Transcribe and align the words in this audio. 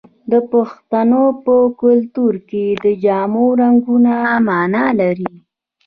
د 0.31 0.33
پښتنو 0.51 1.23
په 1.45 1.55
کلتور 1.81 2.33
کې 2.49 2.65
د 2.83 2.85
جامو 3.03 3.45
رنګونه 3.61 4.13
مانا 4.47 4.85
لري. 4.99 5.33